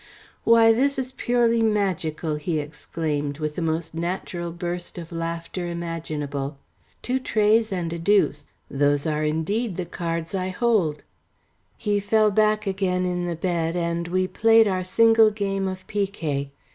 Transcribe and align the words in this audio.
"Why, 0.45 0.71
this 0.71 0.97
is 0.97 1.11
purely 1.11 1.61
magical," 1.61 2.33
he 2.37 2.57
exclaimed, 2.59 3.37
with 3.37 3.53
the 3.55 3.61
most 3.61 3.93
natural 3.93 4.49
burst 4.51 4.97
of 4.97 5.11
laughter 5.11 5.67
imaginable. 5.67 6.57
"Two 7.03 7.19
treys 7.19 7.71
and 7.71 7.93
a 7.93 7.99
deuce! 7.99 8.45
Those 8.67 9.05
are 9.05 9.23
indeed 9.23 9.77
the 9.77 9.85
cards 9.85 10.33
I 10.33 10.49
hold." 10.49 11.03
He 11.77 11.99
fell 11.99 12.31
back 12.31 12.65
again 12.65 13.05
in 13.05 13.25
the 13.27 13.35
bed, 13.35 13.75
and 13.75 14.07
we 14.07 14.27
played 14.27 14.67
our 14.67 14.83
single 14.83 15.29
game 15.29 15.67
of 15.67 15.85
picquet. 15.85 16.49